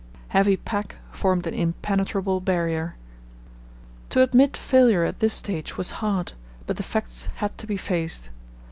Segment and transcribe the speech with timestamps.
[0.29, 2.95] Heavy pack formed an impenetrable barrier.
[4.09, 6.33] To admit failure at this stage was hard,
[6.65, 8.31] but the facts had to be faced.